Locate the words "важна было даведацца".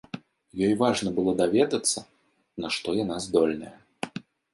0.79-2.03